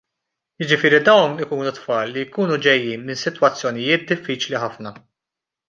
[0.61, 4.99] Jiġifieri dawn ikunu tfal li jkunu ġejjin minn sitwazzjonijiet diffiċli ħafna.